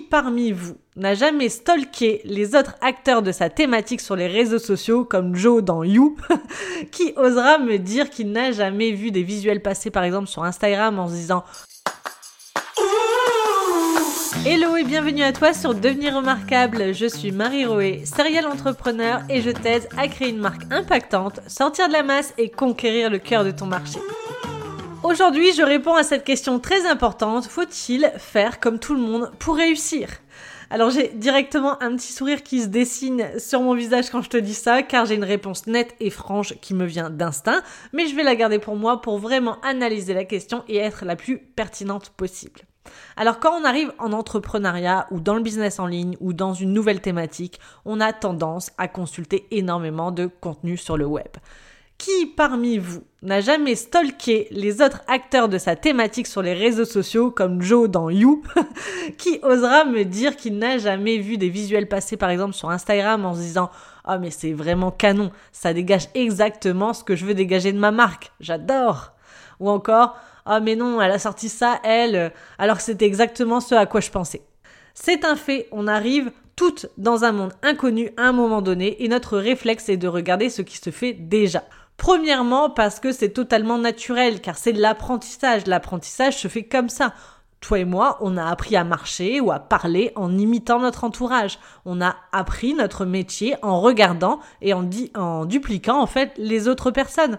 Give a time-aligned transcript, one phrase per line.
[0.00, 5.04] Parmi vous n'a jamais stalké les autres acteurs de sa thématique sur les réseaux sociaux
[5.04, 6.16] comme Joe dans You
[6.92, 10.98] Qui osera me dire qu'il n'a jamais vu des visuels passer par exemple sur Instagram
[10.98, 11.44] en se disant
[14.46, 16.94] Hello et bienvenue à toi sur Devenir remarquable.
[16.94, 21.88] Je suis Marie Roé, serial entrepreneur et je t'aide à créer une marque impactante, sortir
[21.88, 23.98] de la masse et conquérir le cœur de ton marché.
[25.04, 27.46] Aujourd'hui, je réponds à cette question très importante.
[27.46, 30.08] Faut-il faire comme tout le monde pour réussir?
[30.70, 34.36] Alors j'ai directement un petit sourire qui se dessine sur mon visage quand je te
[34.36, 38.14] dis ça, car j'ai une réponse nette et franche qui me vient d'instinct, mais je
[38.16, 42.10] vais la garder pour moi pour vraiment analyser la question et être la plus pertinente
[42.10, 42.60] possible.
[43.16, 46.72] Alors quand on arrive en entrepreneuriat ou dans le business en ligne ou dans une
[46.72, 51.30] nouvelle thématique, on a tendance à consulter énormément de contenu sur le web.
[51.98, 56.84] Qui parmi vous n'a jamais stalké les autres acteurs de sa thématique sur les réseaux
[56.84, 58.44] sociaux comme Joe dans You
[59.18, 63.24] Qui osera me dire qu'il n'a jamais vu des visuels passer par exemple sur Instagram
[63.24, 63.70] en se disant
[64.04, 67.80] "Ah oh, mais c'est vraiment canon, ça dégage exactement ce que je veux dégager de
[67.80, 68.30] ma marque.
[68.38, 69.14] J'adore."
[69.58, 73.58] Ou encore "Ah oh, mais non, elle a sorti ça elle alors que c'était exactement
[73.58, 74.42] ce à quoi je pensais."
[74.94, 79.08] C'est un fait, on arrive toutes dans un monde inconnu à un moment donné et
[79.08, 81.64] notre réflexe est de regarder ce qui se fait déjà.
[81.98, 85.66] Premièrement, parce que c'est totalement naturel, car c'est de l'apprentissage.
[85.66, 87.12] L'apprentissage se fait comme ça.
[87.60, 91.58] Toi et moi, on a appris à marcher ou à parler en imitant notre entourage.
[91.84, 96.92] On a appris notre métier en regardant et en, en dupliquant en fait les autres
[96.92, 97.38] personnes.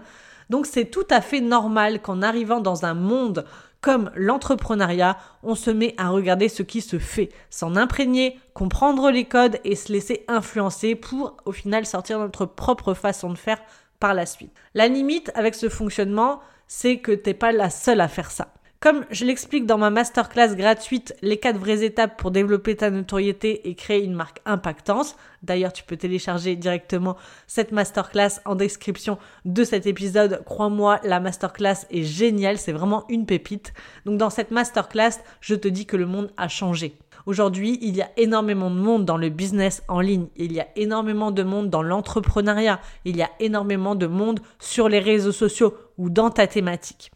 [0.50, 3.46] Donc c'est tout à fait normal qu'en arrivant dans un monde
[3.80, 9.24] comme l'entrepreneuriat, on se met à regarder ce qui se fait, s'en imprégner, comprendre les
[9.24, 13.58] codes et se laisser influencer pour au final sortir notre propre façon de faire
[14.00, 14.52] par la suite.
[14.74, 18.52] La limite avec ce fonctionnement, c'est que t'es pas la seule à faire ça.
[18.80, 23.68] Comme je l'explique dans ma masterclass gratuite Les 4 vraies étapes pour développer ta notoriété
[23.68, 25.16] et créer une marque impactante.
[25.42, 30.42] D'ailleurs, tu peux télécharger directement cette masterclass en description de cet épisode.
[30.46, 33.74] Crois-moi, la masterclass est géniale, c'est vraiment une pépite.
[34.06, 36.96] Donc dans cette masterclass, je te dis que le monde a changé.
[37.26, 40.68] Aujourd'hui, il y a énormément de monde dans le business en ligne, il y a
[40.76, 45.74] énormément de monde dans l'entrepreneuriat, il y a énormément de monde sur les réseaux sociaux
[45.98, 47.10] ou dans ta thématique.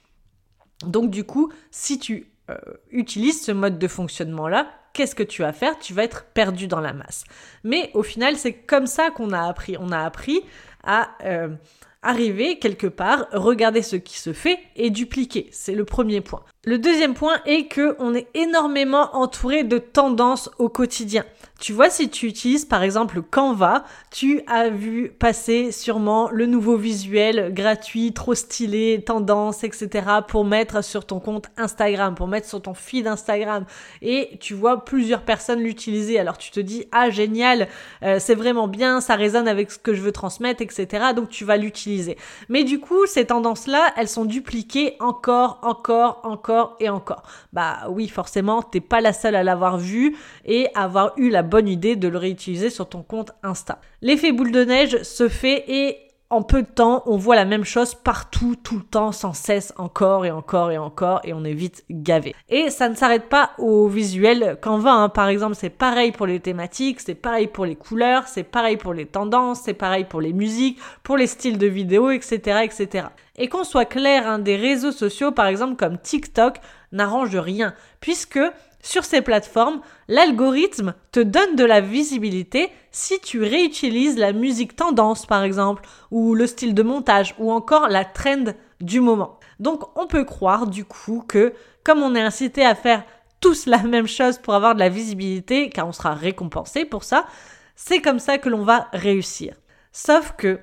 [0.86, 2.56] Donc du coup, si tu euh,
[2.90, 5.78] utilises ce mode de fonctionnement-là, qu'est-ce que tu vas faire?
[5.78, 7.24] Tu vas être perdu dans la masse.
[7.62, 9.76] Mais au final, c'est comme ça qu'on a appris.
[9.78, 10.42] On a appris
[10.82, 11.10] à...
[11.24, 11.48] Euh,
[12.04, 15.48] arriver quelque part, regarder ce qui se fait et dupliquer.
[15.50, 16.44] C'est le premier point.
[16.66, 21.22] Le deuxième point est que on est énormément entouré de tendances au quotidien.
[21.60, 26.76] Tu vois, si tu utilises par exemple Canva, tu as vu passer sûrement le nouveau
[26.76, 29.88] visuel gratuit, trop stylé, tendance, etc.
[30.26, 33.66] pour mettre sur ton compte Instagram, pour mettre sur ton feed Instagram.
[34.00, 36.18] Et tu vois plusieurs personnes l'utiliser.
[36.18, 37.68] Alors tu te dis, ah génial,
[38.02, 41.12] euh, c'est vraiment bien, ça résonne avec ce que je veux transmettre, etc.
[41.14, 42.16] Donc tu vas l'utiliser.
[42.48, 47.22] Mais du coup, ces tendances-là, elles sont dupliquées encore, encore, encore et encore.
[47.52, 51.68] Bah oui, forcément, t'es pas la seule à l'avoir vu et avoir eu la bonne
[51.68, 53.80] idée de le réutiliser sur ton compte Insta.
[54.02, 57.64] L'effet boule de neige se fait et en peu de temps, on voit la même
[57.64, 61.52] chose partout, tout le temps, sans cesse, encore et encore et encore, et on est
[61.54, 62.34] vite gavé.
[62.48, 65.08] Et ça ne s'arrête pas au visuel Canva, hein.
[65.10, 68.94] par exemple, c'est pareil pour les thématiques, c'est pareil pour les couleurs, c'est pareil pour
[68.94, 73.06] les tendances, c'est pareil pour les musiques, pour les styles de vidéos, etc., etc.
[73.36, 76.56] Et qu'on soit clair, hein, des réseaux sociaux, par exemple comme TikTok,
[76.90, 78.40] n'arrange rien, puisque
[78.84, 85.24] sur ces plateformes, l'algorithme te donne de la visibilité si tu réutilises la musique tendance
[85.24, 88.52] par exemple, ou le style de montage, ou encore la trend
[88.82, 89.40] du moment.
[89.58, 93.04] Donc on peut croire du coup que comme on est incité à faire
[93.40, 97.24] tous la même chose pour avoir de la visibilité, car on sera récompensé pour ça,
[97.76, 99.54] c'est comme ça que l'on va réussir.
[99.92, 100.60] Sauf que,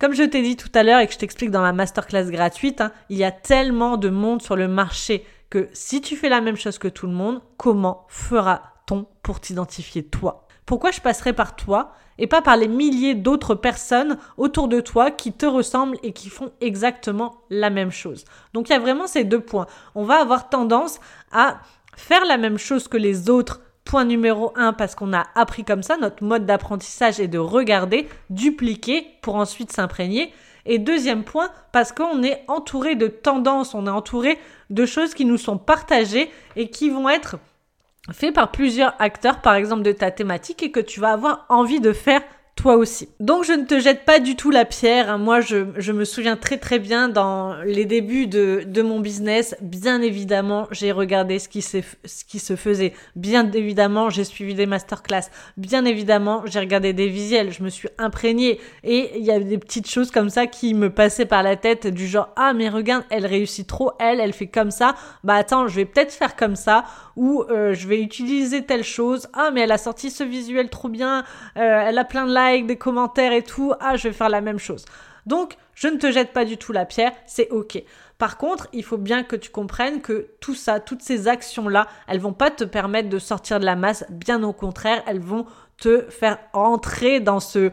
[0.00, 2.80] comme je t'ai dit tout à l'heure et que je t'explique dans la masterclass gratuite,
[2.80, 6.40] hein, il y a tellement de monde sur le marché que si tu fais la
[6.40, 10.46] même chose que tout le monde, comment fera-t-on pour t'identifier toi?
[10.64, 15.10] Pourquoi je passerai par toi et pas par les milliers d'autres personnes autour de toi
[15.10, 18.24] qui te ressemblent et qui font exactement la même chose?
[18.54, 19.66] Donc il y a vraiment ces deux points.
[19.94, 21.00] On va avoir tendance
[21.32, 21.60] à
[21.96, 25.82] faire la même chose que les autres Point numéro un, parce qu'on a appris comme
[25.82, 30.32] ça, notre mode d'apprentissage est de regarder, dupliquer pour ensuite s'imprégner.
[30.66, 34.38] Et deuxième point, parce qu'on est entouré de tendances, on est entouré
[34.70, 37.36] de choses qui nous sont partagées et qui vont être
[38.12, 41.80] faites par plusieurs acteurs, par exemple de ta thématique, et que tu vas avoir envie
[41.80, 42.22] de faire
[42.54, 43.08] toi aussi.
[43.18, 45.10] Donc je ne te jette pas du tout la pierre.
[45.10, 45.18] Hein.
[45.18, 49.56] Moi, je, je, me souviens très très bien dans les débuts de, de mon business.
[49.60, 51.80] Bien évidemment, j'ai regardé ce qui, ce
[52.28, 52.92] qui se faisait.
[53.16, 55.30] Bien évidemment, j'ai suivi des masterclass.
[55.56, 57.52] Bien évidemment, j'ai regardé des visuels.
[57.52, 58.60] Je me suis imprégnée.
[58.84, 61.86] Et il y a des petites choses comme ça qui me passaient par la tête
[61.86, 64.94] du genre, ah mais regarde, elle réussit trop, elle, elle fait comme ça.
[65.24, 66.84] Bah attends, je vais peut-être faire comme ça.
[67.16, 69.28] Ou euh, je vais utiliser telle chose.
[69.32, 71.24] Ah mais elle a sorti ce visuel trop bien.
[71.56, 72.32] Euh, elle a plein de
[72.66, 74.84] des commentaires et tout, ah je vais faire la même chose.
[75.26, 77.82] Donc je ne te jette pas du tout la pierre, c'est ok.
[78.16, 82.20] Par contre, il faut bien que tu comprennes que tout ça, toutes ces actions-là, elles
[82.20, 85.44] vont pas te permettre de sortir de la masse, bien au contraire, elles vont
[85.82, 87.72] te faire entrer dans ce,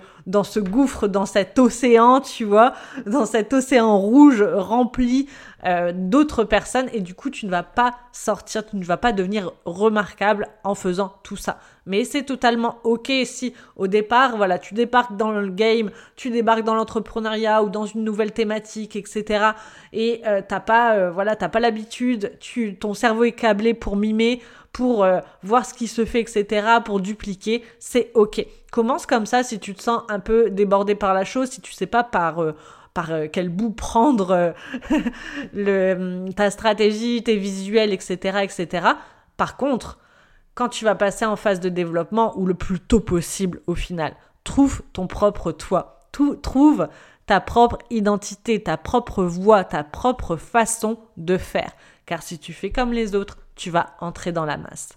[0.60, 2.74] gouffre, dans cet océan, tu vois,
[3.06, 5.30] dans cet océan rouge rempli
[5.66, 9.12] euh, d'autres personnes et du coup tu ne vas pas sortir, tu ne vas pas
[9.12, 11.60] devenir remarquable en faisant tout ça.
[11.86, 16.64] Mais c'est totalement ok si au départ, voilà, tu débarques dans le game, tu débarques
[16.64, 19.52] dans l'entrepreneuriat ou dans une nouvelle thématique, etc.
[19.94, 23.96] Et euh, t'as pas, euh, voilà, t'as pas l'habitude, tu, ton cerveau est câblé pour
[23.96, 24.42] mimer,
[24.72, 28.46] pour euh, voir ce qui se fait, etc., pour dupliquer, c'est ok.
[28.72, 31.74] Commence comme ça si tu te sens un peu débordé par la chose, si tu
[31.74, 32.44] sais pas par
[32.96, 34.54] par quel bout prendre
[35.54, 38.88] le, hum, ta stratégie, tes visuels, etc., etc.
[39.38, 40.00] Par contre,
[40.60, 44.14] quand tu vas passer en phase de développement ou le plus tôt possible au final,
[44.44, 46.02] trouve ton propre toi.
[46.42, 46.90] Trouve
[47.30, 51.72] ta propre identité, ta propre voix, ta propre façon de faire.
[52.08, 54.90] Car si tu fais comme les autres, tu vas entrer dans la masse.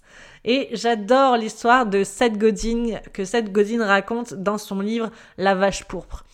[0.47, 5.85] Et j'adore l'histoire de Seth Godin que Seth Godin raconte dans son livre La vache
[5.85, 6.25] pourpre.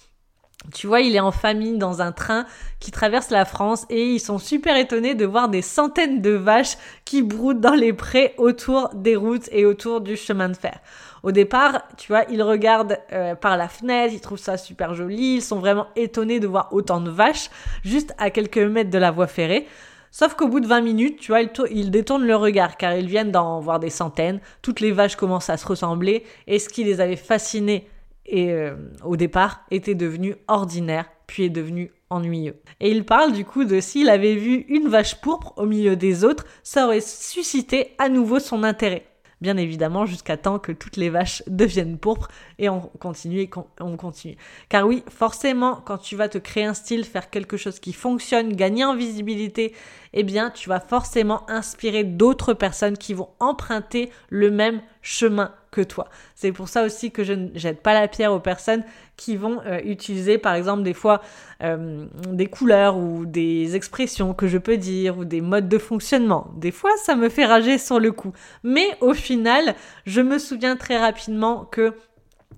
[0.74, 2.44] Tu vois, il est en famille dans un train
[2.78, 6.76] qui traverse la France et ils sont super étonnés de voir des centaines de vaches
[7.04, 10.78] qui broutent dans les prés autour des routes et autour du chemin de fer.
[11.22, 15.36] Au départ, tu vois, ils regardent euh, par la fenêtre, ils trouvent ça super joli,
[15.36, 17.50] ils sont vraiment étonnés de voir autant de vaches
[17.82, 19.66] juste à quelques mètres de la voie ferrée.
[20.10, 23.08] Sauf qu'au bout de 20 minutes, tu vois, ils, ils, détournent le regard car ils
[23.08, 24.40] viennent d'en voir des centaines.
[24.62, 27.88] Toutes les vaches commencent à se ressembler et ce qui les avait fascinés
[28.28, 32.56] et euh, au départ était devenu ordinaire, puis est devenu ennuyeux.
[32.80, 36.24] Et il parle du coup de s'il avait vu une vache pourpre au milieu des
[36.24, 39.04] autres, ça aurait suscité à nouveau son intérêt
[39.40, 42.28] bien évidemment, jusqu'à temps que toutes les vaches deviennent pourpres
[42.58, 44.36] et on continue et on continue.
[44.68, 48.54] Car oui, forcément, quand tu vas te créer un style, faire quelque chose qui fonctionne,
[48.54, 49.74] gagner en visibilité,
[50.12, 55.80] eh bien, tu vas forcément inspirer d'autres personnes qui vont emprunter le même chemin que
[55.80, 56.08] toi.
[56.34, 58.82] C'est pour ça aussi que je ne jette pas la pierre aux personnes
[59.16, 61.20] qui vont euh, utiliser par exemple des fois
[61.62, 66.50] euh, des couleurs ou des expressions que je peux dire ou des modes de fonctionnement.
[66.56, 68.32] Des fois ça me fait rager sur le coup.
[68.62, 69.74] Mais au final,
[70.06, 71.94] je me souviens très rapidement que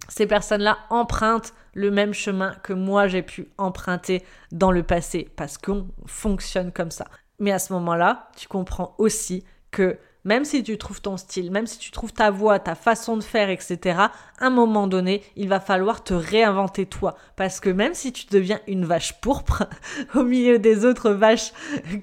[0.08, 5.58] ces personnes-là empruntent le même chemin que moi j'ai pu emprunter dans le passé parce
[5.58, 7.06] qu'on fonctionne comme ça.
[7.38, 11.66] Mais à ce moment-là, tu comprends aussi que même si tu trouves ton style, même
[11.66, 13.98] si tu trouves ta voix, ta façon de faire, etc.,
[14.38, 17.16] à un moment donné, il va falloir te réinventer toi.
[17.36, 19.64] Parce que même si tu deviens une vache pourpre
[20.14, 21.52] au milieu des autres vaches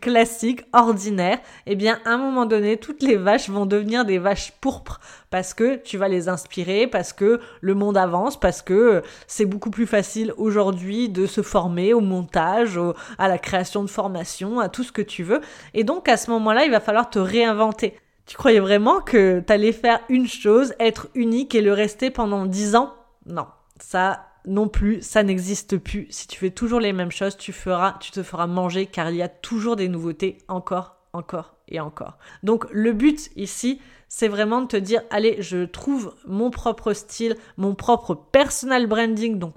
[0.01, 4.51] classiques, ordinaires, eh bien, à un moment donné, toutes les vaches vont devenir des vaches
[4.61, 4.99] pourpres.
[5.29, 9.71] Parce que tu vas les inspirer, parce que le monde avance, parce que c'est beaucoup
[9.71, 12.79] plus facile aujourd'hui de se former au montage,
[13.17, 15.41] à la création de formation, à tout ce que tu veux.
[15.73, 17.95] Et donc, à ce moment-là, il va falloir te réinventer.
[18.27, 22.75] Tu croyais vraiment que t'allais faire une chose, être unique et le rester pendant dix
[22.75, 22.93] ans?
[23.25, 23.47] Non,
[23.79, 26.07] ça non plus, ça n'existe plus.
[26.09, 29.15] Si tu fais toujours les mêmes choses, tu feras, tu te feras manger car il
[29.15, 30.37] y a toujours des nouveautés.
[30.47, 32.17] Encore, encore et encore.
[32.43, 37.35] Donc le but ici, c'est vraiment de te dire, allez, je trouve mon propre style,
[37.57, 39.55] mon propre personal branding, donc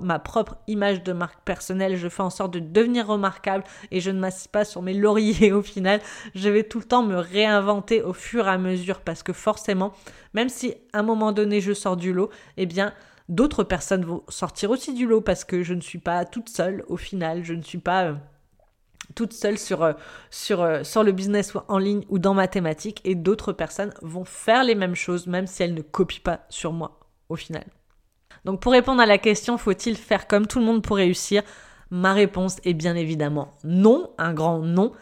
[0.00, 1.96] ma propre image de marque personnelle.
[1.96, 5.52] Je fais en sorte de devenir remarquable et je ne m'assieds pas sur mes lauriers
[5.52, 6.00] au final.
[6.34, 9.92] Je vais tout le temps me réinventer au fur et à mesure parce que forcément,
[10.32, 12.94] même si à un moment donné je sors du lot, eh bien,
[13.28, 16.82] d'autres personnes vont sortir aussi du lot parce que je ne suis pas toute seule
[16.88, 17.44] au final.
[17.44, 18.14] Je ne suis pas...
[19.14, 19.92] Toute seule sur, euh,
[20.50, 24.74] euh, sur le business en ligne ou dans mathématiques et d'autres personnes vont faire les
[24.74, 27.64] mêmes choses même si elles ne copient pas sur moi au final.
[28.44, 31.42] Donc pour répondre à la question, faut-il faire comme tout le monde pour réussir?
[31.90, 34.92] Ma réponse est bien évidemment non, un grand non,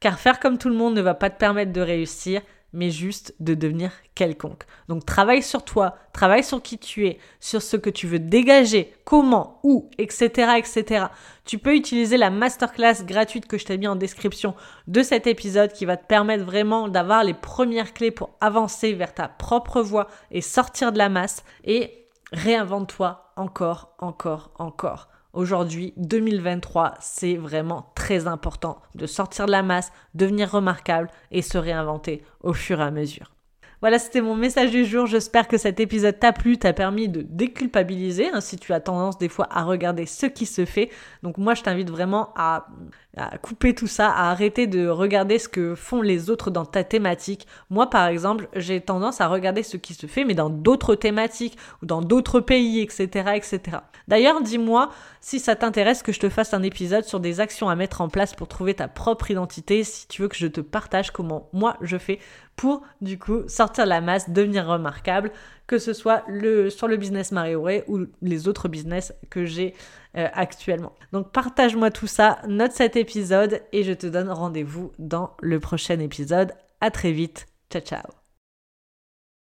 [0.00, 2.40] car faire comme tout le monde ne va pas te permettre de réussir
[2.76, 4.64] mais juste de devenir quelconque.
[4.88, 8.92] Donc travaille sur toi, travaille sur qui tu es, sur ce que tu veux dégager,
[9.04, 10.58] comment, où, etc.
[10.58, 11.06] etc.
[11.46, 14.54] Tu peux utiliser la masterclass gratuite que je t'ai mis en description
[14.88, 19.14] de cet épisode qui va te permettre vraiment d'avoir les premières clés pour avancer vers
[19.14, 21.44] ta propre voie et sortir de la masse.
[21.64, 25.08] Et réinvente-toi encore, encore, encore.
[25.36, 31.58] Aujourd'hui, 2023, c'est vraiment très important de sortir de la masse, devenir remarquable et se
[31.58, 33.34] réinventer au fur et à mesure.
[33.82, 35.04] Voilà, c'était mon message du jour.
[35.04, 39.18] J'espère que cet épisode t'a plu, t'a permis de déculpabiliser hein, si tu as tendance
[39.18, 40.88] des fois à regarder ce qui se fait.
[41.22, 42.68] Donc moi, je t'invite vraiment à,
[43.16, 46.84] à, couper tout ça, à arrêter de regarder ce que font les autres dans ta
[46.84, 47.46] thématique.
[47.70, 51.56] Moi, par exemple, j'ai tendance à regarder ce qui se fait, mais dans d'autres thématiques
[51.82, 53.78] ou dans d'autres pays, etc., etc.
[54.08, 57.74] D'ailleurs, dis-moi si ça t'intéresse que je te fasse un épisode sur des actions à
[57.74, 61.10] mettre en place pour trouver ta propre identité, si tu veux que je te partage
[61.10, 62.20] comment moi je fais
[62.54, 65.32] pour du coup sortir la masse, devenir remarquable,
[65.66, 66.24] que ce soit
[66.70, 69.74] sur le business Marie ou les autres business que j'ai
[70.16, 70.92] euh, actuellement.
[71.12, 75.98] Donc partage-moi tout ça, note cet épisode et je te donne rendez-vous dans le prochain
[76.00, 76.52] épisode.
[76.80, 77.46] À très vite.
[77.70, 78.25] Ciao ciao.